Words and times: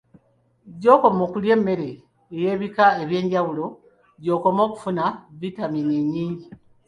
Gy'okoma 0.81 1.21
okulya 1.27 1.53
emmere 1.57 1.91
ey'ebika 2.35 2.85
eby'enjawulo 3.03 3.65
gy'okoma 4.23 4.61
okufuna 4.67 5.05
vitamiini 5.39 5.93
ennyingi 6.01 6.47